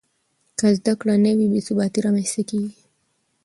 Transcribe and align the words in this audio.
که 0.59 0.67
زده 0.77 0.93
کړه 0.99 1.15
نه 1.25 1.31
وي، 1.37 1.47
بې 1.51 1.61
ثباتي 1.67 1.99
رامنځته 2.05 2.41
کېږي. 2.49 2.71